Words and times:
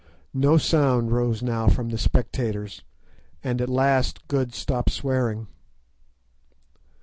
No 0.33 0.57
sound 0.57 1.11
rose 1.11 1.43
now 1.43 1.67
from 1.67 1.89
the 1.89 1.97
spectators, 1.99 2.81
and 3.43 3.61
at 3.61 3.69
last 3.69 4.27
Good 4.27 4.51
stopped 4.51 4.89
swearing. 4.89 5.45